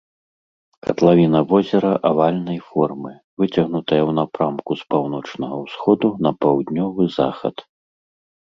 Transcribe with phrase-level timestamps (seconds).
[0.85, 3.13] Катлавіна возера авальнай формы,
[3.43, 7.55] выцягнутая ў напрамку з паўночнага ўсходу на паўднёвы захад.